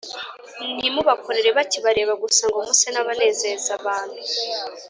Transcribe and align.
ntimubakorere 0.77 1.49
bakibareba 1.57 2.13
gusa 2.23 2.43
ngo 2.49 2.57
muse 2.67 2.87
n’abanezeza 2.91 3.69
abantu 3.79 4.19